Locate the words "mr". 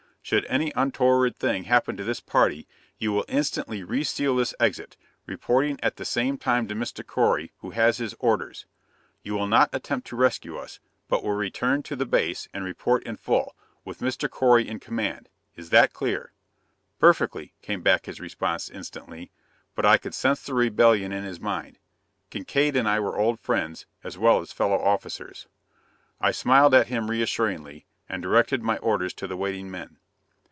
6.75-7.03, 13.99-14.29